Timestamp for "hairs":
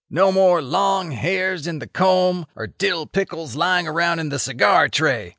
1.11-1.67